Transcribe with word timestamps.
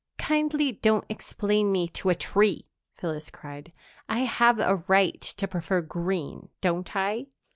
"Kindly 0.17 0.71
don't 0.71 1.05
explain 1.09 1.71
me 1.71 1.87
to 1.89 2.09
a 2.09 2.15
tree!" 2.15 2.65
Phyllis 2.95 3.29
cried. 3.29 3.71
"I 4.09 4.21
have 4.21 4.57
a 4.57 4.77
right 4.87 5.21
to 5.21 5.47
prefer 5.47 5.81
green, 5.81 6.49
don't 6.59 6.95
I?" 6.95 7.27